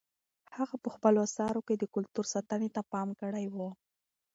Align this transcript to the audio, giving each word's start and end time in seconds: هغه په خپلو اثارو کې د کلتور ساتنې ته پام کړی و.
هغه 0.57 0.75
په 0.83 0.89
خپلو 0.95 1.19
اثارو 1.27 1.61
کې 1.67 1.75
د 1.77 1.83
کلتور 1.95 2.25
ساتنې 2.33 2.69
ته 2.75 2.81
پام 2.91 3.09
کړی 3.21 3.45
و. 3.53 3.57